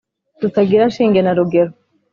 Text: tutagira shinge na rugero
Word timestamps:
tutagira 0.39 0.85
shinge 0.95 1.21
na 1.23 1.33
rugero 1.37 1.71